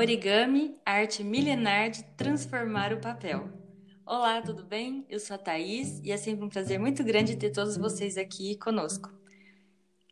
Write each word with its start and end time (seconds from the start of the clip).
Origami, 0.00 0.76
arte 0.86 1.22
milenar 1.22 1.90
de 1.90 2.02
transformar 2.16 2.90
o 2.90 3.02
papel. 3.02 3.50
Olá, 4.06 4.40
tudo 4.40 4.64
bem? 4.64 5.04
Eu 5.10 5.20
sou 5.20 5.34
a 5.34 5.38
Thaís 5.38 6.00
e 6.02 6.10
é 6.10 6.16
sempre 6.16 6.42
um 6.42 6.48
prazer 6.48 6.80
muito 6.80 7.04
grande 7.04 7.36
ter 7.36 7.50
todos 7.50 7.76
vocês 7.76 8.16
aqui 8.16 8.56
conosco. 8.56 9.10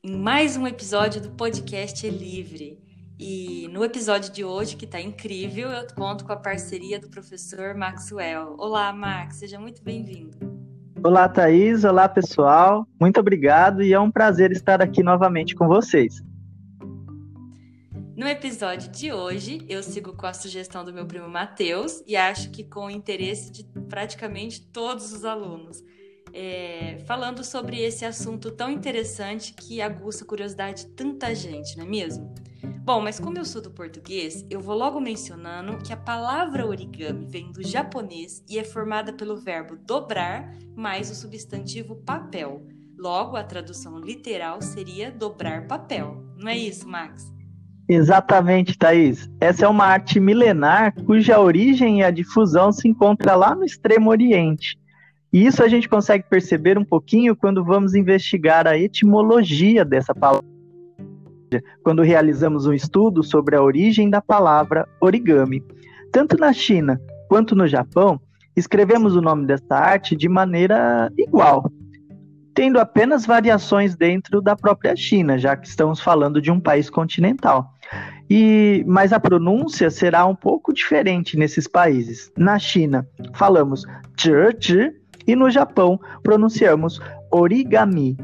Em 0.05 0.15
mais 0.15 0.59
um 0.59 0.67
episódio 0.67 1.23
do 1.23 1.31
podcast 1.31 2.07
é 2.07 2.11
Livre. 2.11 2.79
E 3.19 3.67
no 3.73 3.83
episódio 3.83 4.31
de 4.31 4.45
hoje, 4.45 4.77
que 4.77 4.85
está 4.85 5.01
incrível, 5.01 5.71
eu 5.71 5.87
conto 5.97 6.23
com 6.27 6.35
a 6.35 6.37
parceria 6.37 7.01
do 7.01 7.09
professor 7.09 7.75
Maxwell. 7.75 8.57
Olá, 8.59 8.93
Max, 8.93 9.37
seja 9.37 9.59
muito 9.59 9.83
bem-vindo. 9.83 10.37
Olá, 11.03 11.27
Thaís. 11.31 11.83
Olá, 11.85 12.07
pessoal. 12.07 12.87
Muito 13.01 13.19
obrigado 13.19 13.83
e 13.83 13.95
é 13.95 13.99
um 13.99 14.11
prazer 14.11 14.53
estar 14.53 14.83
aqui 14.83 15.03
novamente 15.03 15.55
com 15.55 15.67
vocês. 15.67 16.23
No 18.19 18.27
episódio 18.27 18.91
de 18.91 19.13
hoje, 19.13 19.65
eu 19.69 19.81
sigo 19.81 20.13
com 20.13 20.27
a 20.27 20.33
sugestão 20.33 20.85
do 20.85 20.93
meu 20.93 21.07
primo 21.07 21.29
Matheus 21.29 22.03
e 22.05 22.17
acho 22.17 22.51
que 22.51 22.65
com 22.65 22.87
o 22.87 22.91
interesse 22.91 23.49
de 23.49 23.63
praticamente 23.89 24.61
todos 24.61 25.13
os 25.13 25.25
alunos. 25.25 25.85
É, 26.33 26.99
falando 27.07 27.45
sobre 27.45 27.81
esse 27.81 28.05
assunto 28.05 28.51
tão 28.51 28.73
interessante 28.73 29.55
que 29.55 29.81
aguça 29.81 30.25
a 30.25 30.27
curiosidade 30.27 30.87
de 30.87 30.91
tanta 30.95 31.33
gente, 31.33 31.77
não 31.77 31.85
é 31.85 31.89
mesmo? 31.89 32.35
Bom, 32.81 33.01
mas 33.01 33.21
como 33.21 33.39
eu 33.39 33.45
sou 33.45 33.63
do 33.63 33.71
português, 33.71 34.45
eu 34.51 34.59
vou 34.59 34.75
logo 34.75 34.99
mencionando 34.99 35.79
que 35.79 35.93
a 35.93 35.97
palavra 35.97 36.67
origami 36.67 37.25
vem 37.25 37.53
do 37.53 37.63
japonês 37.63 38.43
e 38.49 38.59
é 38.59 38.65
formada 38.65 39.13
pelo 39.13 39.37
verbo 39.37 39.77
dobrar 39.77 40.59
mais 40.75 41.09
o 41.09 41.15
substantivo 41.15 41.95
papel. 41.95 42.67
Logo, 42.99 43.37
a 43.37 43.45
tradução 43.45 43.97
literal 43.97 44.61
seria 44.61 45.09
dobrar 45.09 45.69
papel. 45.69 46.21
Não 46.37 46.49
é 46.49 46.59
isso, 46.59 46.89
Max? 46.89 47.38
Exatamente, 47.89 48.77
Thaís. 48.77 49.31
Essa 49.41 49.65
é 49.65 49.69
uma 49.69 49.87
arte 49.87 50.21
milenar 50.21 50.95
cuja 51.07 51.41
origem 51.41 52.01
e 52.01 52.05
a 52.05 52.11
difusão 52.11 52.71
se 52.71 52.87
encontra 52.87 53.35
lá 53.35 53.55
no 53.55 53.65
Extremo 53.65 54.11
Oriente. 54.11 54.79
E 55.33 55.47
isso 55.47 55.63
a 55.63 55.69
gente 55.69 55.89
consegue 55.89 56.25
perceber 56.29 56.77
um 56.77 56.85
pouquinho 56.85 57.35
quando 57.35 57.65
vamos 57.65 57.95
investigar 57.95 58.67
a 58.67 58.77
etimologia 58.77 59.87
dessa 59.87 60.15
palavra, 60.15 60.45
quando 61.83 62.03
realizamos 62.03 62.67
um 62.67 62.75
estudo 62.75 63.23
sobre 63.23 63.57
a 63.57 63.63
origem 63.63 64.11
da 64.11 64.21
palavra 64.21 64.87
origami. 65.01 65.63
Tanto 66.13 66.37
na 66.37 66.53
China 66.53 67.01
quanto 67.27 67.55
no 67.55 67.67
Japão, 67.67 68.21
escrevemos 68.55 69.17
o 69.17 69.23
nome 69.23 69.47
dessa 69.47 69.75
arte 69.75 70.15
de 70.15 70.29
maneira 70.29 71.11
igual, 71.17 71.71
tendo 72.55 72.79
apenas 72.81 73.25
variações 73.25 73.97
dentro 73.97 74.43
da 74.43 74.57
própria 74.57 74.97
China, 74.97 75.39
já 75.39 75.57
que 75.57 75.69
estamos 75.69 76.01
falando 76.01 76.41
de 76.41 76.51
um 76.51 76.61
país 76.61 76.91
continental. 76.91 77.78
E, 78.31 78.85
mas 78.87 79.13
a 79.13 79.21
pronúncia 79.21 79.91
será 79.91 80.27
um 80.27 80.35
pouco 80.35 80.73
diferente 80.73 81.37
nesses 81.37 81.67
países. 81.67 82.31
Na 82.37 82.59
China, 82.59 83.09
falamos 83.35 83.85
zhi, 84.21 84.95
e 85.27 85.35
no 85.35 85.51
Japão, 85.51 85.99
pronunciamos 86.23 87.01
origami. 87.31 88.17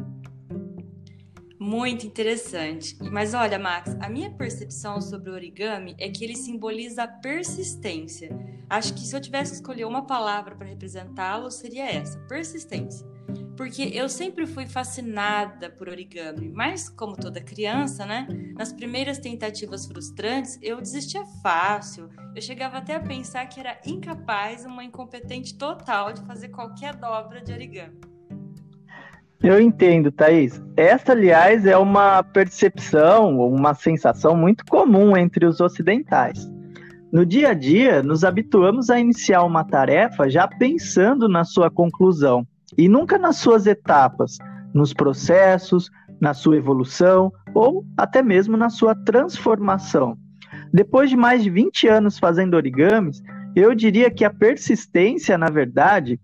Muito 1.59 2.07
interessante. 2.07 2.97
Mas 3.11 3.33
olha, 3.33 3.59
Max, 3.59 3.97
a 4.01 4.09
minha 4.09 4.31
percepção 4.31 5.01
sobre 5.01 5.31
o 5.31 5.33
origami 5.33 5.95
é 5.99 6.11
que 6.11 6.23
ele 6.23 6.37
simboliza 6.37 7.05
a 7.05 7.09
persistência. 7.09 8.37
Acho 8.69 8.93
que 8.93 9.01
se 9.01 9.17
eu 9.17 9.21
tivesse 9.21 9.53
que 9.53 9.57
escolher 9.57 9.87
uma 9.87 10.07
palavra 10.07 10.55
para 10.55 10.67
representá-lo, 10.67 11.51
seria 11.51 11.87
essa: 11.87 12.19
persistência 12.29 13.14
porque 13.57 13.91
eu 13.95 14.09
sempre 14.09 14.47
fui 14.47 14.67
fascinada 14.67 15.71
por 15.71 15.89
origami, 15.89 16.51
mas 16.53 16.89
como 16.89 17.17
toda 17.17 17.41
criança, 17.41 18.05
né? 18.05 18.27
Nas 18.57 18.73
primeiras 18.73 19.19
tentativas 19.19 19.87
frustrantes, 19.87 20.59
eu 20.63 20.81
desistia 20.81 21.25
fácil. 21.43 22.09
Eu 22.35 22.43
chegava 22.43 22.79
até 22.79 22.97
a 22.97 23.01
pensar 23.01 23.47
que 23.47 23.61
era 23.61 23.79
incapaz, 23.87 24.65
uma 24.65 24.83
incompetente 24.83 25.57
total 25.57 26.13
de 26.13 26.23
fazer 26.27 26.49
qualquer 26.49 26.97
dobra 26.97 27.41
de 27.41 27.53
origami. 27.53 27.95
Eu 29.43 29.61
entendo, 29.61 30.11
Thaís. 30.11 30.61
Esta, 30.77 31.13
aliás, 31.13 31.67
é 31.67 31.77
uma 31.77 32.23
percepção 32.23 33.39
uma 33.41 33.75
sensação 33.75 34.35
muito 34.35 34.65
comum 34.65 35.17
entre 35.17 35.45
os 35.45 35.61
ocidentais. 35.61 36.51
No 37.13 37.25
dia 37.25 37.51
a 37.51 37.55
dia, 37.55 38.03
nos 38.03 38.25
habituamos 38.25 38.91
a 38.91 38.99
iniciar 38.99 39.45
uma 39.45 39.63
tarefa 39.63 40.29
já 40.29 40.49
pensando 40.49 41.29
na 41.29 41.45
sua 41.45 41.71
conclusão 41.71 42.45
e 42.77 42.89
nunca 42.89 43.19
nas 43.19 43.37
suas 43.37 43.67
etapas, 43.67 44.39
nos 44.73 44.93
processos, 44.93 45.91
na 46.21 46.35
sua 46.35 46.57
evolução 46.57 47.33
ou 47.55 47.85
até 47.97 48.23
mesmo 48.23 48.57
na 48.57 48.69
sua 48.69 48.95
transformação. 48.95 50.17
Depois 50.73 51.11
de 51.11 51.17
mais 51.17 51.43
de 51.43 51.51
20 51.51 51.87
anos 51.87 52.19
fazendo 52.19 52.55
origamis, 52.55 53.23
eu 53.55 53.75
diria 53.75 54.11
que 54.11 54.25
a 54.25 54.33
persistência, 54.33 55.39
na 55.39 55.49
verdade, 55.49 56.19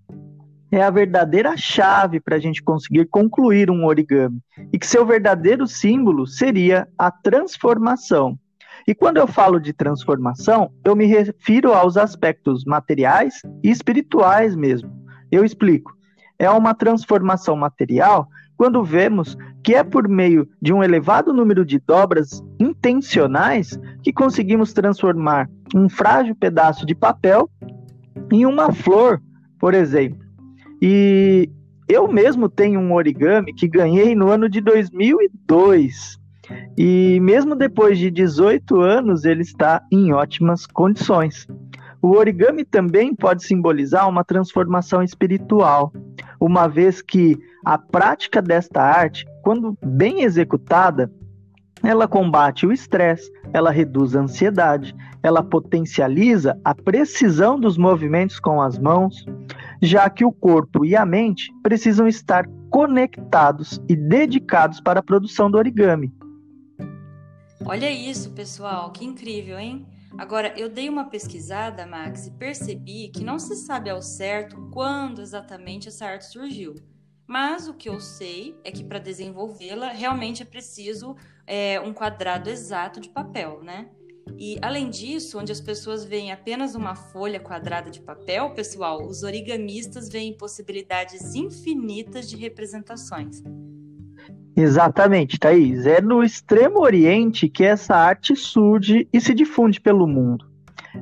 é 0.72 0.82
a 0.82 0.90
verdadeira 0.90 1.56
chave 1.56 2.20
para 2.20 2.36
a 2.36 2.38
gente 2.38 2.62
conseguir 2.62 3.06
concluir 3.06 3.70
um 3.70 3.84
origami 3.84 4.40
e 4.72 4.78
que 4.78 4.86
seu 4.86 5.04
verdadeiro 5.04 5.66
símbolo 5.66 6.26
seria 6.26 6.88
a 6.98 7.10
transformação. 7.10 8.38
E 8.86 8.94
quando 8.94 9.18
eu 9.18 9.26
falo 9.26 9.60
de 9.60 9.72
transformação, 9.72 10.72
eu 10.84 10.96
me 10.96 11.06
refiro 11.06 11.72
aos 11.72 11.96
aspectos 11.96 12.64
materiais 12.64 13.34
e 13.62 13.70
espirituais 13.70 14.56
mesmo. 14.56 14.90
Eu 15.30 15.44
explico 15.44 15.92
é 16.40 16.50
uma 16.50 16.74
transformação 16.74 17.54
material 17.54 18.26
quando 18.56 18.82
vemos 18.82 19.36
que 19.62 19.74
é 19.74 19.84
por 19.84 20.08
meio 20.08 20.48
de 20.60 20.72
um 20.72 20.82
elevado 20.82 21.34
número 21.34 21.66
de 21.66 21.78
dobras 21.78 22.42
intencionais 22.58 23.78
que 24.02 24.10
conseguimos 24.10 24.72
transformar 24.72 25.50
um 25.74 25.86
frágil 25.86 26.34
pedaço 26.34 26.86
de 26.86 26.94
papel 26.94 27.48
em 28.32 28.46
uma 28.46 28.72
flor, 28.72 29.20
por 29.58 29.74
exemplo. 29.74 30.18
E 30.80 31.50
eu 31.86 32.08
mesmo 32.08 32.48
tenho 32.48 32.80
um 32.80 32.94
origami 32.94 33.52
que 33.54 33.68
ganhei 33.68 34.14
no 34.14 34.30
ano 34.30 34.48
de 34.48 34.62
2002. 34.62 36.18
E 36.76 37.20
mesmo 37.20 37.54
depois 37.54 37.98
de 37.98 38.10
18 38.10 38.80
anos, 38.80 39.26
ele 39.26 39.42
está 39.42 39.82
em 39.92 40.14
ótimas 40.14 40.66
condições. 40.66 41.46
O 42.02 42.16
origami 42.16 42.64
também 42.64 43.14
pode 43.14 43.44
simbolizar 43.44 44.08
uma 44.08 44.24
transformação 44.24 45.02
espiritual, 45.02 45.92
uma 46.40 46.66
vez 46.66 47.02
que 47.02 47.38
a 47.64 47.76
prática 47.76 48.40
desta 48.40 48.82
arte, 48.82 49.26
quando 49.42 49.76
bem 49.84 50.22
executada, 50.22 51.12
ela 51.82 52.08
combate 52.08 52.66
o 52.66 52.72
estresse, 52.72 53.30
ela 53.52 53.70
reduz 53.70 54.14
a 54.14 54.20
ansiedade, 54.20 54.94
ela 55.22 55.42
potencializa 55.42 56.58
a 56.64 56.74
precisão 56.74 57.58
dos 57.58 57.76
movimentos 57.76 58.38
com 58.38 58.60
as 58.60 58.78
mãos, 58.78 59.24
já 59.82 60.08
que 60.08 60.24
o 60.24 60.32
corpo 60.32 60.84
e 60.84 60.96
a 60.96 61.04
mente 61.04 61.50
precisam 61.62 62.06
estar 62.06 62.46
conectados 62.70 63.80
e 63.88 63.96
dedicados 63.96 64.80
para 64.80 65.00
a 65.00 65.02
produção 65.02 65.50
do 65.50 65.58
origami. 65.58 66.12
Olha 67.64 67.90
isso, 67.90 68.30
pessoal, 68.30 68.90
que 68.90 69.04
incrível, 69.04 69.58
hein? 69.58 69.86
Agora, 70.18 70.52
eu 70.58 70.68
dei 70.68 70.88
uma 70.88 71.08
pesquisada, 71.08 71.86
Max, 71.86 72.26
e 72.26 72.32
percebi 72.32 73.08
que 73.08 73.24
não 73.24 73.38
se 73.38 73.56
sabe 73.56 73.90
ao 73.90 74.02
certo 74.02 74.68
quando 74.72 75.22
exatamente 75.22 75.88
essa 75.88 76.06
arte 76.06 76.26
surgiu. 76.26 76.74
Mas 77.26 77.68
o 77.68 77.74
que 77.74 77.88
eu 77.88 78.00
sei 78.00 78.58
é 78.64 78.72
que 78.72 78.82
para 78.82 78.98
desenvolvê-la 78.98 79.90
realmente 79.92 80.42
é 80.42 80.44
preciso 80.44 81.16
é, 81.46 81.80
um 81.80 81.92
quadrado 81.92 82.50
exato 82.50 83.00
de 83.00 83.08
papel, 83.08 83.62
né? 83.62 83.88
E 84.36 84.58
além 84.62 84.90
disso, 84.90 85.38
onde 85.38 85.52
as 85.52 85.60
pessoas 85.60 86.04
veem 86.04 86.32
apenas 86.32 86.74
uma 86.74 86.94
folha 86.94 87.38
quadrada 87.38 87.90
de 87.90 88.00
papel, 88.00 88.50
pessoal, 88.50 89.06
os 89.06 89.22
origamistas 89.22 90.08
veem 90.08 90.36
possibilidades 90.36 91.34
infinitas 91.34 92.28
de 92.28 92.36
representações. 92.36 93.42
Exatamente, 94.56 95.38
Thaís. 95.38 95.86
É 95.86 96.00
no 96.00 96.22
Extremo 96.22 96.80
Oriente 96.80 97.48
que 97.48 97.64
essa 97.64 97.94
arte 97.94 98.34
surge 98.34 99.08
e 99.12 99.20
se 99.20 99.34
difunde 99.34 99.80
pelo 99.80 100.06
mundo. 100.06 100.44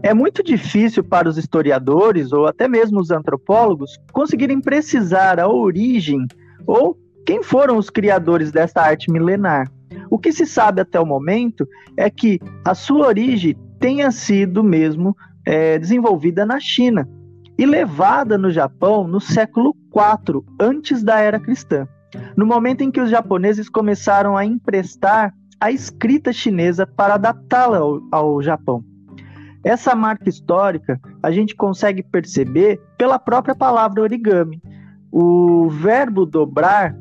É 0.02 0.12
muito 0.12 0.42
difícil 0.42 1.02
para 1.02 1.28
os 1.28 1.38
historiadores 1.38 2.32
ou 2.32 2.46
até 2.46 2.68
mesmo 2.68 3.00
os 3.00 3.10
antropólogos 3.10 3.98
conseguirem 4.12 4.60
precisar 4.60 5.40
a 5.40 5.48
origem 5.48 6.26
ou 6.66 6.96
quem 7.24 7.42
foram 7.42 7.78
os 7.78 7.88
criadores 7.88 8.52
dessa 8.52 8.80
arte 8.80 9.10
milenar. 9.10 9.70
O 10.10 10.18
que 10.18 10.30
se 10.30 10.46
sabe 10.46 10.82
até 10.82 11.00
o 11.00 11.06
momento 11.06 11.66
é 11.96 12.10
que 12.10 12.38
a 12.64 12.74
sua 12.74 13.06
origem 13.06 13.56
tenha 13.80 14.10
sido 14.10 14.62
mesmo 14.62 15.16
é, 15.46 15.78
desenvolvida 15.78 16.44
na 16.44 16.60
China 16.60 17.08
e 17.56 17.64
levada 17.64 18.36
no 18.36 18.50
Japão 18.50 19.08
no 19.08 19.20
século 19.20 19.74
IV 19.94 20.44
antes 20.60 21.02
da 21.02 21.18
era 21.18 21.40
cristã 21.40 21.88
no 22.36 22.46
momento 22.46 22.82
em 22.82 22.90
que 22.90 23.00
os 23.00 23.10
japoneses 23.10 23.68
começaram 23.68 24.36
a 24.36 24.44
emprestar 24.44 25.34
a 25.60 25.70
escrita 25.70 26.32
chinesa 26.32 26.86
para 26.86 27.14
adaptá-la 27.14 27.78
ao, 27.78 28.00
ao 28.10 28.42
Japão. 28.42 28.84
Essa 29.64 29.94
marca 29.94 30.28
histórica 30.28 31.00
a 31.22 31.30
gente 31.30 31.54
consegue 31.54 32.02
perceber 32.02 32.80
pela 32.96 33.18
própria 33.18 33.54
palavra 33.54 34.02
origami. 34.02 34.62
O 35.10 35.68
verbo 35.68 36.24
dobrar 36.24 36.96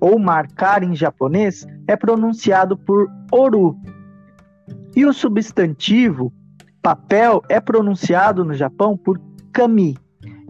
ou 0.00 0.18
marcar 0.18 0.82
em 0.82 0.94
japonês 0.94 1.66
é 1.86 1.94
pronunciado 1.94 2.76
por 2.76 3.08
oru. 3.30 3.76
E 4.96 5.04
o 5.04 5.12
substantivo 5.12 6.32
papel 6.82 7.42
é 7.48 7.60
pronunciado 7.60 8.44
no 8.44 8.54
Japão 8.54 8.96
por 8.96 9.20
kami. 9.52 9.96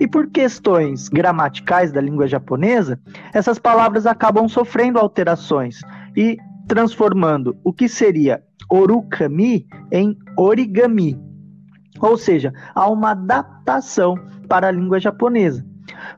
E 0.00 0.08
por 0.08 0.31
questões 0.31 1.11
gramaticais 1.11 1.93
da 1.93 2.00
língua 2.00 2.26
japonesa, 2.26 2.99
essas 3.35 3.58
palavras 3.58 4.06
acabam 4.06 4.49
sofrendo 4.49 4.99
alterações 4.99 5.81
e 6.17 6.38
transformando 6.67 7.55
o 7.62 7.70
que 7.70 7.87
seria 7.87 8.43
orukami 8.70 9.67
em 9.93 10.17
origami. 10.38 11.20
Ou 12.00 12.17
seja, 12.17 12.52
há 12.75 12.88
uma 12.88 13.11
adaptação 13.11 14.14
para 14.49 14.69
a 14.69 14.70
língua 14.70 14.99
japonesa. 14.99 15.67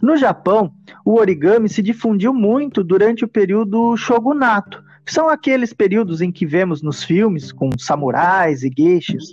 No 0.00 0.16
Japão, 0.16 0.72
o 1.04 1.18
origami 1.18 1.68
se 1.68 1.82
difundiu 1.82 2.32
muito 2.32 2.84
durante 2.84 3.24
o 3.24 3.28
período 3.28 3.96
shogunato, 3.96 4.82
que 5.04 5.12
são 5.12 5.28
aqueles 5.28 5.72
períodos 5.72 6.20
em 6.20 6.30
que 6.30 6.46
vemos 6.46 6.82
nos 6.82 7.02
filmes 7.02 7.50
com 7.50 7.70
samurais 7.78 8.62
e 8.62 8.70
geishas. 8.76 9.24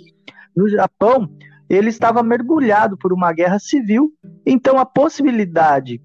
No 0.56 0.68
Japão, 0.68 1.30
ele 1.70 1.88
estava 1.88 2.20
mergulhado 2.22 2.98
por 2.98 3.12
uma 3.12 3.32
guerra 3.32 3.60
civil, 3.60 4.12
então 4.44 4.76
a 4.76 4.84
possibilidade 4.84 6.02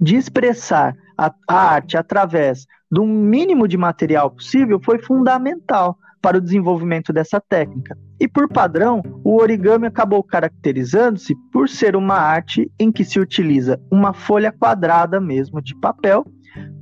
de 0.00 0.14
expressar 0.14 0.94
a, 1.18 1.34
arte 1.48 1.96
através 1.96 2.66
do 2.88 3.04
mínimo 3.04 3.66
de 3.66 3.76
material 3.76 4.30
possível 4.30 4.80
foi 4.82 5.00
fundamental 5.00 5.98
para 6.22 6.38
o 6.38 6.40
desenvolvimento 6.40 7.12
dessa 7.12 7.40
técnica. 7.40 7.98
E 8.20 8.28
por 8.28 8.48
padrão, 8.48 9.02
o 9.24 9.36
origami 9.40 9.86
acabou 9.86 10.22
caracterizando-se 10.22 11.34
por 11.52 11.68
ser 11.68 11.96
uma 11.96 12.14
arte 12.14 12.70
em 12.78 12.92
que 12.92 13.04
se 13.04 13.18
utiliza 13.18 13.80
uma 13.90 14.12
folha 14.12 14.52
quadrada 14.52 15.20
mesmo 15.20 15.60
de 15.60 15.74
papel 15.76 16.24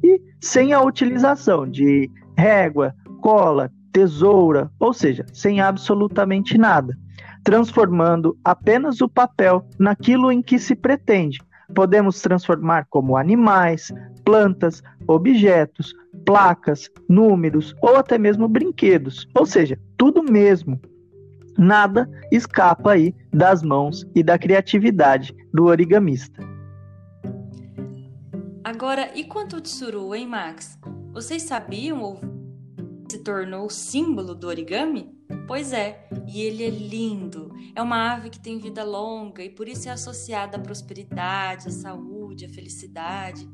e 0.03 0.21
sem 0.41 0.73
a 0.73 0.83
utilização 0.83 1.69
de 1.69 2.11
régua, 2.37 2.95
cola, 3.21 3.71
tesoura, 3.93 4.71
ou 4.79 4.93
seja, 4.93 5.25
sem 5.33 5.61
absolutamente 5.61 6.59
nada, 6.59 6.97
transformando 7.44 8.37
apenas 8.43 9.00
o 9.02 9.08
papel 9.08 9.64
naquilo 9.79 10.32
em 10.32 10.43
que 10.43 10.58
se 10.58 10.75
pretende. 10.75 11.38
Podemos 11.75 12.20
transformar 12.20 12.87
como 12.88 13.17
animais, 13.17 13.93
plantas, 14.25 14.82
objetos, 15.06 15.94
placas, 16.25 16.91
números 17.08 17.75
ou 17.82 17.96
até 17.96 18.17
mesmo 18.19 18.49
brinquedos, 18.49 19.29
ou 19.35 19.44
seja, 19.44 19.79
tudo 19.96 20.23
mesmo. 20.23 20.81
Nada 21.56 22.11
escapa 22.32 22.93
aí 22.93 23.14
das 23.32 23.62
mãos 23.62 24.05
e 24.14 24.23
da 24.23 24.38
criatividade 24.38 25.35
do 25.52 25.67
origamista. 25.67 26.43
Agora, 28.64 29.11
e 29.14 29.25
quanto 29.25 29.56
ao 29.56 29.62
tsuru, 29.62 30.14
hein, 30.14 30.26
Max? 30.26 30.79
Vocês 31.12 31.43
sabiam 31.43 32.02
ou 32.02 32.19
se 33.08 33.23
tornou 33.23 33.70
símbolo 33.70 34.35
do 34.35 34.49
origami? 34.49 35.14
Pois 35.46 35.75
é, 35.75 36.06
e 36.26 36.41
ele 36.41 36.64
é 36.64 36.70
lindo. 36.70 37.52
É 37.75 37.82
uma 37.82 38.14
ave 38.14 38.31
que 38.31 38.41
tem 38.41 38.58
vida 38.58 38.82
longa 38.82 39.43
e 39.43 39.50
por 39.50 39.69
isso 39.69 39.88
é 39.88 39.93
associada 39.93 40.56
à 40.56 40.61
prosperidade, 40.61 41.69
à 41.69 41.70
saúde, 41.70 42.46
à 42.46 42.49
felicidade. 42.49 43.49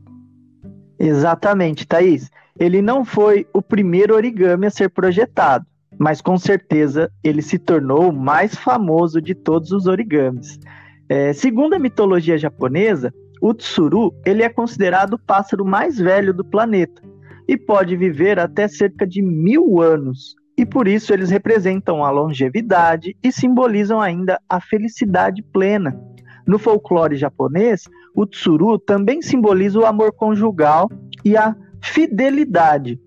Exatamente, 0.98 1.86
Thaís. 1.86 2.30
Ele 2.58 2.80
não 2.80 3.04
foi 3.04 3.46
o 3.52 3.60
primeiro 3.60 4.14
origami 4.14 4.66
a 4.66 4.70
ser 4.70 4.90
projetado, 4.90 5.66
mas 5.98 6.20
com 6.20 6.38
certeza 6.38 7.10
ele 7.24 7.42
se 7.42 7.58
tornou 7.58 8.10
o 8.10 8.12
mais 8.12 8.54
famoso 8.54 9.20
de 9.20 9.34
todos 9.34 9.72
os 9.72 9.86
origamis. 9.86 10.60
É, 11.08 11.32
segundo 11.32 11.74
a 11.74 11.78
mitologia 11.78 12.38
japonesa, 12.38 13.12
o 13.40 13.52
tsuru 13.52 14.14
ele 14.24 14.42
é 14.44 14.48
considerado 14.48 15.14
o 15.14 15.18
pássaro 15.18 15.64
mais 15.64 15.98
velho 15.98 16.32
do 16.32 16.44
planeta 16.44 17.02
e 17.48 17.56
pode 17.56 17.96
viver 17.96 18.38
até 18.38 18.68
cerca 18.68 19.04
de 19.04 19.20
mil 19.20 19.80
anos. 19.80 20.36
E 20.60 20.66
por 20.66 20.86
isso 20.86 21.14
eles 21.14 21.30
representam 21.30 22.04
a 22.04 22.10
longevidade 22.10 23.16
e 23.22 23.32
simbolizam 23.32 23.98
ainda 23.98 24.38
a 24.46 24.60
felicidade 24.60 25.42
plena. 25.42 25.98
No 26.46 26.58
folclore 26.58 27.16
japonês, 27.16 27.88
o 28.14 28.26
tsuru 28.26 28.78
também 28.78 29.22
simboliza 29.22 29.78
o 29.78 29.86
amor 29.86 30.12
conjugal 30.12 30.90
e 31.24 31.34
a 31.34 31.56
fidelidade. 31.82 33.00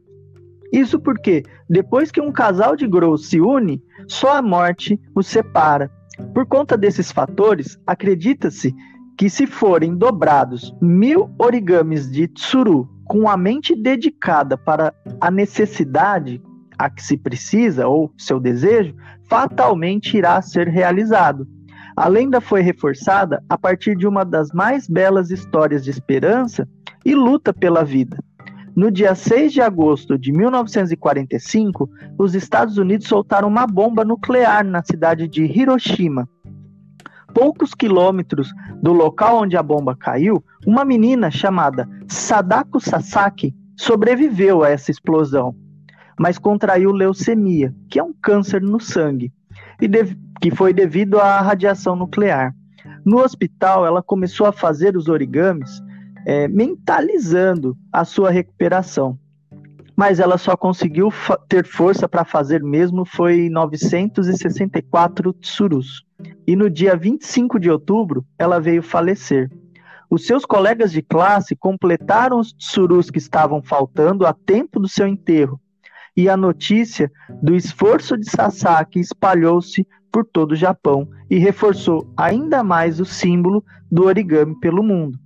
Isso 0.72 1.00
porque, 1.00 1.44
depois 1.70 2.10
que 2.10 2.20
um 2.20 2.32
casal 2.32 2.76
de 2.76 2.88
Grou 2.88 3.20
se 3.20 3.40
une, 3.40 3.84
só 4.08 4.36
a 4.36 4.42
morte 4.42 5.00
os 5.16 5.28
separa. 5.28 5.92
Por 6.34 6.48
conta 6.48 6.76
desses 6.76 7.12
fatores, 7.12 7.78
acredita-se 7.86 8.74
que 9.16 9.30
se 9.30 9.46
forem 9.46 9.96
dobrados 9.96 10.76
mil 10.82 11.30
origamis 11.38 12.12
de 12.12 12.28
tsuru 12.28 12.90
com 13.06 13.30
a 13.30 13.38
mente 13.38 13.76
dedicada 13.76 14.58
para 14.58 14.92
a 15.22 15.30
necessidade 15.30 16.42
a 16.78 16.90
que 16.90 17.04
se 17.04 17.18
precisa 17.18 17.88
ou 17.88 18.12
seu 18.18 18.40
desejo, 18.40 18.96
fatalmente 19.30 20.18
irá 20.18 20.42
ser 20.42 20.68
realizado. 20.68 21.48
A 21.96 22.08
lenda 22.08 22.42
foi 22.42 22.62
reforçada 22.62 23.44
a 23.48 23.58
partir 23.58 23.96
de 23.96 24.08
uma 24.08 24.26
das 24.26 24.52
mais 24.52 24.88
belas 24.88 25.30
histórias 25.30 25.84
de 25.84 25.92
esperança 25.92 26.68
e 27.06 27.14
luta 27.14 27.54
pela 27.54 27.84
vida. 27.84 28.18
No 28.76 28.90
dia 28.90 29.14
6 29.14 29.54
de 29.54 29.62
agosto 29.62 30.18
de 30.18 30.32
1945, 30.32 31.88
os 32.18 32.34
Estados 32.34 32.80
Unidos 32.80 33.08
soltaram 33.08 33.48
uma 33.48 33.68
bomba 33.68 34.04
nuclear 34.04 34.66
na 34.66 34.82
cidade 34.84 35.28
de 35.28 35.44
Hiroshima. 35.44 36.28
Poucos 37.36 37.76
quilômetros 37.76 38.52
do 38.82 38.92
local 38.92 39.42
onde 39.44 39.56
a 39.56 39.62
bomba 39.62 39.96
caiu, 39.96 40.44
uma 40.66 40.84
menina 40.84 41.30
chamada 41.30 41.88
Sadako 42.08 42.80
Sasaki 42.80 43.56
sobreviveu 43.76 44.64
a 44.64 44.70
essa 44.70 44.90
explosão, 44.90 45.56
mas 46.20 46.38
contraiu 46.38 46.92
leucemia, 46.92 47.74
que 47.90 48.00
é 48.00 48.04
um 48.04 48.14
câncer 48.14 48.62
no 48.62 48.80
sangue, 48.80 49.32
e 49.82 49.88
que 50.40 50.52
foi 50.52 50.74
devido 50.74 51.20
à 51.20 51.42
radiação 51.42 51.96
nuclear. 51.96 52.54
No 53.06 53.20
hospital, 53.20 53.86
ela 53.86 54.02
começou 54.02 54.48
a 54.48 54.52
fazer 54.52 54.96
os 54.96 55.08
origamis 55.08 55.82
é, 56.26 56.48
mentalizando 56.48 57.78
a 57.92 58.06
sua 58.06 58.30
recuperação. 58.30 59.18
Mas 59.96 60.20
ela 60.20 60.38
só 60.38 60.58
conseguiu 60.58 61.10
ter 61.48 61.66
força 61.66 62.08
para 62.10 62.26
fazer 62.26 62.64
mesmo 62.64 63.06
foi 63.06 63.50
964 63.50 65.34
tsurus. 65.34 66.04
E 66.48 66.56
no 66.56 66.70
dia 66.70 66.96
25 66.96 67.60
de 67.60 67.70
outubro, 67.70 68.26
ela 68.40 68.60
veio 68.60 68.82
falecer. 68.82 69.52
Os 70.10 70.26
seus 70.26 70.46
colegas 70.46 70.92
de 70.92 71.02
classe 71.02 71.56
completaram 71.56 72.40
os 72.40 72.54
tsurus 72.54 73.10
que 73.10 73.18
estavam 73.18 73.62
faltando 73.62 74.26
a 74.26 74.34
tempo 74.34 74.80
do 74.80 74.88
seu 74.88 75.08
enterro. 75.08 75.60
E 76.16 76.30
a 76.30 76.38
notícia 76.38 77.12
do 77.42 77.56
esforço 77.56 78.18
de 78.18 78.30
Sasaki 78.30 79.00
espalhou-se 79.00 79.88
por 80.12 80.24
todo 80.26 80.52
o 80.52 80.56
Japão 80.56 81.10
e 81.30 81.40
reforçou 81.40 82.08
ainda 82.16 82.64
mais 82.64 83.00
o 83.00 83.06
símbolo 83.06 83.66
do 83.92 84.06
origami 84.06 84.60
pelo 84.60 84.84
mundo. 84.84 85.18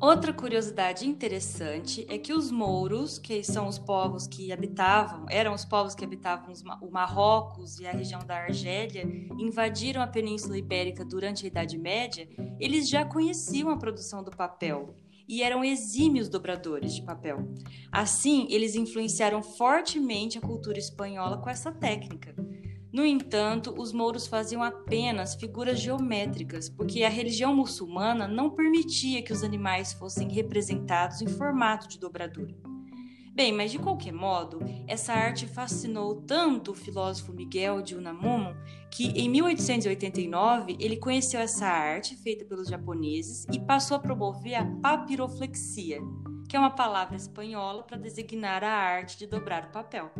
Outra 0.00 0.32
curiosidade 0.32 1.06
interessante 1.06 2.06
é 2.08 2.16
que 2.16 2.32
os 2.32 2.50
mouros, 2.50 3.18
que 3.18 3.44
são 3.44 3.68
os 3.68 3.78
povos 3.78 4.26
que 4.26 4.50
habitavam, 4.50 5.26
eram 5.28 5.52
os 5.52 5.62
povos 5.62 5.94
que 5.94 6.02
habitavam 6.02 6.54
o 6.80 6.90
Marrocos 6.90 7.78
e 7.78 7.86
a 7.86 7.92
região 7.92 8.20
da 8.20 8.36
Argélia, 8.36 9.02
invadiram 9.38 10.00
a 10.00 10.06
Península 10.06 10.56
Ibérica 10.56 11.04
durante 11.04 11.44
a 11.44 11.48
Idade 11.48 11.76
Média, 11.76 12.26
eles 12.58 12.88
já 12.88 13.04
conheciam 13.04 13.68
a 13.68 13.76
produção 13.76 14.24
do 14.24 14.30
papel 14.30 14.94
e 15.30 15.44
eram 15.44 15.62
exímios 15.62 16.28
dobradores 16.28 16.92
de 16.92 17.02
papel. 17.02 17.54
Assim, 17.92 18.48
eles 18.50 18.74
influenciaram 18.74 19.40
fortemente 19.44 20.36
a 20.36 20.40
cultura 20.40 20.76
espanhola 20.76 21.38
com 21.38 21.48
essa 21.48 21.70
técnica. 21.70 22.34
No 22.92 23.06
entanto, 23.06 23.72
os 23.78 23.92
mouros 23.92 24.26
faziam 24.26 24.60
apenas 24.60 25.36
figuras 25.36 25.78
geométricas, 25.78 26.68
porque 26.68 27.04
a 27.04 27.08
religião 27.08 27.54
muçulmana 27.54 28.26
não 28.26 28.50
permitia 28.50 29.22
que 29.22 29.32
os 29.32 29.44
animais 29.44 29.92
fossem 29.92 30.28
representados 30.28 31.22
em 31.22 31.28
formato 31.28 31.86
de 31.86 32.00
dobradura. 32.00 32.69
Bem, 33.32 33.52
mas 33.52 33.70
de 33.70 33.78
qualquer 33.78 34.12
modo, 34.12 34.58
essa 34.88 35.12
arte 35.12 35.46
fascinou 35.46 36.16
tanto 36.22 36.72
o 36.72 36.74
filósofo 36.74 37.32
Miguel 37.32 37.80
de 37.80 37.94
Unamuno 37.94 38.56
que 38.90 39.08
em 39.10 39.28
1889 39.28 40.76
ele 40.80 40.96
conheceu 40.96 41.40
essa 41.40 41.66
arte 41.66 42.16
feita 42.16 42.44
pelos 42.44 42.68
japoneses 42.68 43.46
e 43.52 43.60
passou 43.60 43.96
a 43.96 44.00
promover 44.00 44.56
a 44.56 44.66
papiroflexia, 44.82 46.00
que 46.48 46.56
é 46.56 46.58
uma 46.58 46.70
palavra 46.70 47.16
espanhola 47.16 47.84
para 47.84 47.96
designar 47.96 48.64
a 48.64 48.72
arte 48.72 49.16
de 49.16 49.28
dobrar 49.28 49.68
o 49.68 49.72
papel. 49.72 50.10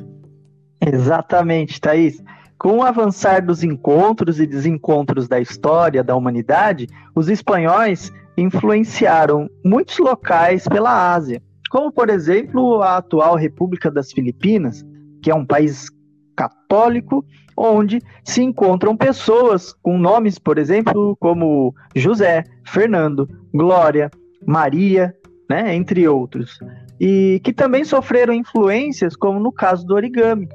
Exatamente, 0.81 1.81
Thaís. 1.81 2.23
Com 2.57 2.79
o 2.79 2.83
avançar 2.83 3.45
dos 3.45 3.65
encontros 3.65 4.39
e 4.39 4.47
desencontros 4.47 5.27
da 5.27 5.41
história 5.41 6.05
da 6.05 6.15
humanidade, 6.15 6.87
os 7.15 7.29
espanhóis 7.29 8.13
influenciaram 8.37 9.51
muitos 9.65 9.99
locais 9.99 10.69
pela 10.69 11.13
Ásia, 11.13 11.43
como 11.71 11.91
por 11.91 12.11
exemplo 12.11 12.83
a 12.83 12.99
atual 12.99 13.37
República 13.37 13.91
das 13.91 14.13
Filipinas, 14.13 14.85
que 15.23 15.31
é 15.31 15.35
um 15.35 15.47
país 15.47 15.89
católico 16.37 17.25
onde 17.57 18.03
se 18.25 18.43
encontram 18.43 18.97
pessoas 18.97 19.73
com 19.83 19.97
nomes, 19.97 20.39
por 20.39 20.59
exemplo, 20.59 21.17
como 21.21 21.75
José, 21.95 22.45
Fernando, 22.67 23.29
Glória, 23.55 24.11
Maria, 24.47 25.15
né, 25.49 25.75
entre 25.75 26.09
outros, 26.09 26.59
e 26.99 27.41
que 27.45 27.53
também 27.53 27.85
sofreram 27.85 28.33
influências, 28.33 29.15
como 29.15 29.39
no 29.39 29.53
caso 29.53 29.87
do 29.87 29.95
origami. 29.95 30.49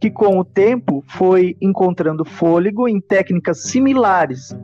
que 0.00 0.10
com 0.10 0.38
o 0.38 0.44
tempo 0.44 1.02
foi 1.08 1.56
encontrando 1.60 2.24
fôlego 2.24 2.86
em 2.86 3.00
técnicas 3.00 3.64
similares 3.64 4.56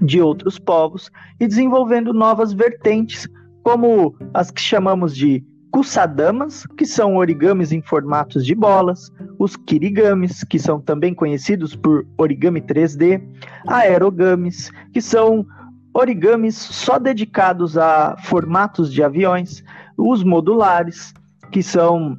de 0.00 0.22
outros 0.22 0.60
povos 0.60 1.10
e 1.40 1.46
desenvolvendo 1.48 2.12
novas 2.12 2.52
vertentes, 2.52 3.28
como 3.62 4.14
as 4.32 4.50
que 4.50 4.60
chamamos 4.60 5.14
de 5.14 5.44
kusadamas, 5.70 6.66
que 6.76 6.84
são 6.84 7.16
origamis 7.16 7.72
em 7.72 7.80
formatos 7.80 8.44
de 8.44 8.54
bolas, 8.54 9.10
os 9.38 9.56
kirigamis, 9.56 10.42
que 10.44 10.58
são 10.58 10.80
também 10.80 11.14
conhecidos 11.14 11.76
por 11.76 12.06
origami 12.18 12.60
3D, 12.60 13.22
aerogamis, 13.68 14.70
que 14.92 15.00
são 15.00 15.46
origamis 15.94 16.56
só 16.56 16.98
dedicados 16.98 17.78
a 17.78 18.16
formatos 18.24 18.92
de 18.92 19.02
aviões, 19.02 19.62
os 19.96 20.24
modulares, 20.24 21.14
que 21.52 21.62
são 21.62 22.16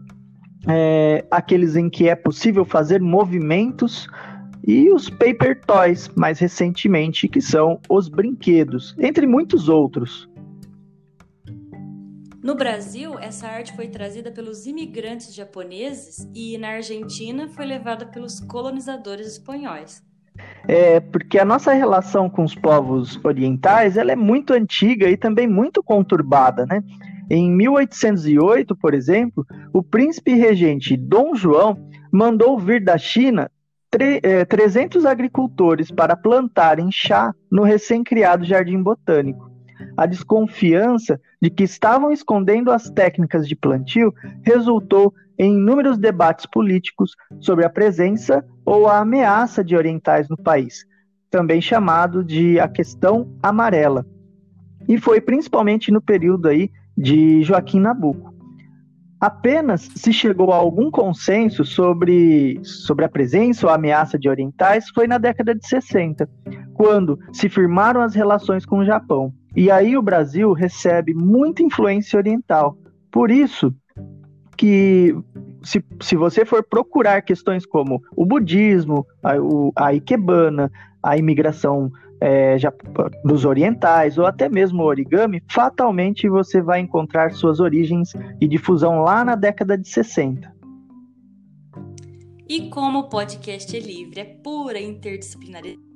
é, 0.67 1.25
aqueles 1.31 1.75
em 1.75 1.89
que 1.89 2.07
é 2.07 2.15
possível 2.15 2.63
fazer 2.63 3.01
movimentos, 3.01 4.07
e 4.65 4.91
os 4.91 5.09
paper 5.09 5.59
toys, 5.65 6.09
mais 6.15 6.39
recentemente, 6.39 7.27
que 7.27 7.41
são 7.41 7.79
os 7.89 8.07
brinquedos, 8.07 8.95
entre 8.99 9.25
muitos 9.25 9.67
outros. 9.67 10.29
No 12.43 12.55
Brasil, 12.55 13.19
essa 13.19 13.47
arte 13.47 13.75
foi 13.75 13.87
trazida 13.87 14.31
pelos 14.31 14.65
imigrantes 14.65 15.33
japoneses 15.33 16.27
e 16.33 16.57
na 16.57 16.69
Argentina 16.69 17.47
foi 17.47 17.65
levada 17.65 18.03
pelos 18.05 18.39
colonizadores 18.39 19.27
espanhóis. 19.27 20.03
É, 20.67 20.99
porque 20.99 21.37
a 21.37 21.45
nossa 21.45 21.71
relação 21.71 22.29
com 22.29 22.43
os 22.43 22.55
povos 22.55 23.19
orientais 23.23 23.95
ela 23.95 24.11
é 24.11 24.15
muito 24.15 24.53
antiga 24.53 25.07
e 25.07 25.15
também 25.15 25.47
muito 25.47 25.83
conturbada, 25.83 26.65
né? 26.65 26.81
Em 27.29 27.49
1808, 27.51 28.75
por 28.75 28.95
exemplo, 28.95 29.45
o 29.71 29.83
príncipe 29.83 30.33
regente 30.33 30.97
Dom 30.97 31.35
João 31.35 31.77
mandou 32.11 32.57
vir 32.57 32.83
da 32.83 32.97
China 32.97 33.51
300 34.49 35.05
é, 35.05 35.09
agricultores 35.09 35.91
para 35.91 36.15
plantarem 36.15 36.89
chá 36.91 37.33
no 37.51 37.61
recém-criado 37.61 38.45
Jardim 38.45 38.81
Botânico. 38.81 39.50
A 39.95 40.05
desconfiança 40.05 41.19
de 41.41 41.49
que 41.49 41.63
estavam 41.63 42.11
escondendo 42.11 42.71
as 42.71 42.89
técnicas 42.89 43.47
de 43.47 43.55
plantio 43.55 44.13
resultou 44.43 45.13
em 45.37 45.55
inúmeros 45.55 45.97
debates 45.97 46.45
políticos 46.45 47.15
sobre 47.39 47.65
a 47.65 47.69
presença 47.69 48.45
ou 48.65 48.87
a 48.87 48.99
ameaça 48.99 49.63
de 49.63 49.75
orientais 49.75 50.29
no 50.29 50.37
país, 50.37 50.85
também 51.29 51.61
chamado 51.61 52.23
de 52.23 52.59
a 52.59 52.67
questão 52.67 53.35
amarela. 53.41 54.05
E 54.87 54.97
foi 54.99 55.19
principalmente 55.19 55.91
no 55.91 56.01
período 56.01 56.47
aí 56.47 56.69
de 56.97 57.41
Joaquim 57.43 57.79
Nabuco. 57.79 58.31
Apenas 59.19 59.81
se 59.95 60.11
chegou 60.11 60.51
a 60.51 60.55
algum 60.55 60.89
consenso 60.89 61.63
sobre, 61.63 62.59
sobre 62.63 63.05
a 63.05 63.09
presença 63.09 63.67
ou 63.67 63.71
a 63.71 63.75
ameaça 63.75 64.17
de 64.17 64.27
orientais 64.27 64.89
foi 64.89 65.05
na 65.05 65.19
década 65.19 65.53
de 65.53 65.67
60, 65.67 66.27
quando 66.73 67.19
se 67.31 67.47
firmaram 67.47 68.01
as 68.01 68.15
relações 68.15 68.65
com 68.65 68.79
o 68.79 68.85
Japão. 68.85 69.31
E 69.55 69.69
aí 69.69 69.97
o 69.97 70.01
Brasil 70.01 70.53
recebe 70.53 71.13
muita 71.13 71.61
influência 71.61 72.17
oriental. 72.17 72.77
Por 73.11 73.29
isso 73.29 73.73
que 74.57 75.15
se, 75.63 75.83
se 76.01 76.15
você 76.15 76.45
for 76.45 76.63
procurar 76.63 77.21
questões 77.21 77.65
como 77.65 78.01
o 78.15 78.25
budismo, 78.25 79.05
a, 79.21 79.37
o, 79.37 79.71
a 79.75 79.93
ikebana, 79.93 80.71
a 81.03 81.17
imigração 81.17 81.91
é, 82.19 82.57
já, 82.57 82.71
dos 83.25 83.45
orientais 83.45 84.17
ou 84.17 84.25
até 84.25 84.47
mesmo 84.47 84.83
o 84.83 84.85
origami, 84.85 85.43
fatalmente 85.49 86.29
você 86.29 86.61
vai 86.61 86.79
encontrar 86.79 87.31
suas 87.31 87.59
origens 87.59 88.13
e 88.39 88.47
difusão 88.47 89.01
lá 89.01 89.25
na 89.25 89.35
década 89.35 89.77
de 89.77 89.87
60. 89.89 90.53
E 92.47 92.69
como 92.69 92.99
o 92.99 93.09
podcast 93.09 93.75
é 93.75 93.79
livre, 93.79 94.19
é 94.19 94.25
pura 94.25 94.79
interdisciplinaridade, 94.79 95.90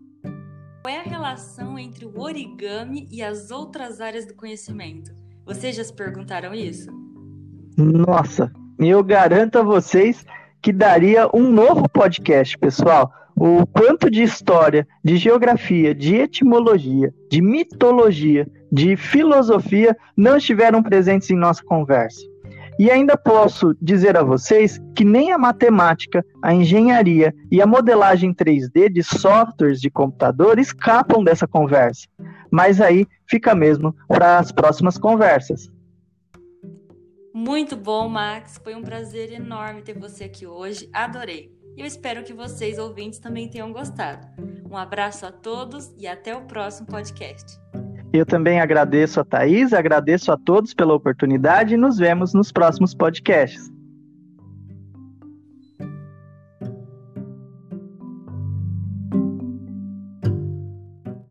qual 0.85 0.93
é 0.93 0.99
a 0.99 1.01
relação 1.01 1.79
entre 1.79 2.05
o 2.05 2.21
origami 2.21 3.07
e 3.09 3.23
as 3.23 3.49
outras 3.49 3.99
áreas 3.99 4.23
do 4.27 4.35
conhecimento? 4.35 5.11
Vocês 5.43 5.75
já 5.75 5.83
se 5.83 5.91
perguntaram 5.91 6.53
isso? 6.53 6.91
Nossa, 7.75 8.53
eu 8.77 9.03
garanto 9.03 9.57
a 9.57 9.63
vocês 9.63 10.23
que 10.61 10.71
daria 10.71 11.27
um 11.33 11.51
novo 11.51 11.89
podcast, 11.89 12.55
pessoal 12.59 13.11
o 13.35 13.65
quanto 13.65 14.11
de 14.11 14.21
história, 14.21 14.87
de 15.03 15.17
geografia, 15.17 15.93
de 15.95 16.17
etimologia, 16.17 17.11
de 17.31 17.41
mitologia, 17.41 18.47
de 18.71 18.95
filosofia 18.95 19.97
não 20.15 20.37
estiveram 20.37 20.83
presentes 20.83 21.31
em 21.31 21.35
nossa 21.35 21.63
conversa. 21.63 22.21
E 22.77 22.91
ainda 22.91 23.15
posso 23.15 23.73
dizer 23.81 24.17
a 24.17 24.23
vocês 24.23 24.79
que 24.95 25.05
nem 25.05 25.31
a 25.31 25.37
matemática, 25.37 26.25
a 26.41 26.53
engenharia 26.53 27.33
e 27.49 27.61
a 27.61 27.65
modelagem 27.65 28.33
3D 28.33 28.91
de 28.91 29.01
softwares 29.01 29.79
de 29.79 29.89
computador 29.89 30.59
escapam 30.59 31.23
dessa 31.23 31.47
conversa. 31.47 32.07
Mas 32.51 32.81
aí 32.81 33.07
fica 33.29 33.55
mesmo 33.55 33.95
para 34.07 34.39
as 34.39 34.51
próximas 34.51 34.97
conversas. 34.97 35.71
Muito 37.33 37.75
bom, 37.75 38.07
Max. 38.09 38.59
Foi 38.63 38.75
um 38.75 38.81
prazer 38.81 39.31
enorme 39.31 39.81
ter 39.81 39.97
você 39.97 40.25
aqui 40.25 40.45
hoje. 40.45 40.89
Adorei. 40.93 41.51
E 41.75 41.81
eu 41.81 41.85
espero 41.85 42.23
que 42.23 42.33
vocês, 42.33 42.79
ouvintes, 42.79 43.19
também 43.19 43.49
tenham 43.49 43.73
gostado. 43.73 44.25
Um 44.69 44.77
abraço 44.77 45.25
a 45.25 45.31
todos 45.31 45.93
e 45.97 46.07
até 46.07 46.35
o 46.35 46.41
próximo 46.41 46.87
podcast. 46.87 47.64
Eu 48.15 48.25
também 48.25 48.61
agradeço 48.61 49.19
a 49.19 49.25
Thaís, 49.25 49.73
agradeço 49.73 50.31
a 50.31 50.37
todos 50.37 50.73
pela 50.73 50.93
oportunidade 50.93 51.73
e 51.73 51.77
nos 51.77 51.97
vemos 51.97 52.33
nos 52.33 52.49
próximos 52.49 52.95
podcasts. 52.95 53.74